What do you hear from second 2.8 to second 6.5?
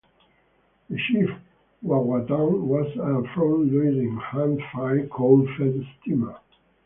a front-loading, hand-fired, coal-fed steamer.